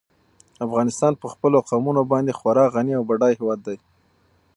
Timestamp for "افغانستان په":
0.65-1.27